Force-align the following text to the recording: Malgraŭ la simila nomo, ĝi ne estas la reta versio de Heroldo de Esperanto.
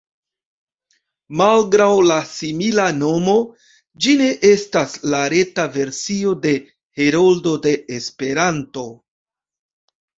Malgraŭ 1.41 1.89
la 2.11 2.17
simila 2.31 2.87
nomo, 3.03 3.37
ĝi 4.07 4.17
ne 4.23 4.31
estas 4.55 4.99
la 5.15 5.23
reta 5.37 5.69
versio 5.79 6.37
de 6.49 6.59
Heroldo 7.03 7.59
de 7.71 7.79
Esperanto. 8.03 8.91